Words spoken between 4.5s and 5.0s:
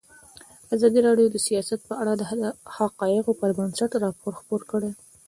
کړی.